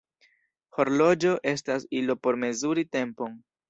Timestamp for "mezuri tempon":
2.49-3.43